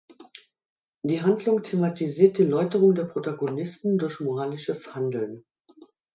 [1.05, 5.45] Die Handlung thematisiert die Läuterung der Protagonisten durch moralisches Handeln.